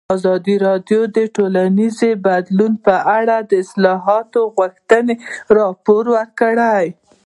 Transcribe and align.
ازادي 0.15 0.55
راډیو 0.67 1.01
د 1.15 1.17
ټولنیز 1.35 1.99
بدلون 2.25 2.73
په 2.85 2.95
اړه 3.17 3.37
د 3.49 3.51
اصلاحاتو 3.63 4.41
غوښتنې 4.55 5.15
راپور 5.57 6.05
کړې. 6.39 6.85